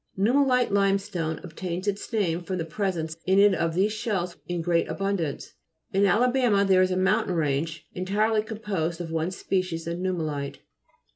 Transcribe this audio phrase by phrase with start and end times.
[0.17, 4.87] Nummulite limestone obtains its name from the presence in it of these shells in great
[4.87, 5.53] abund ance.
[5.93, 10.57] In Alabama there is a moun tain range entirely composed of one species of nummulite.